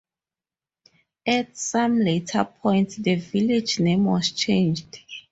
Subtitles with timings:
[1.27, 4.97] At some later point the village name was changed.